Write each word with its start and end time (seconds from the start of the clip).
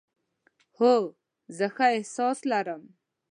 هو، 0.77 0.93
زه 1.57 1.67
ښه 1.75 1.87
احساس 1.97 2.37
لرم 2.51 2.83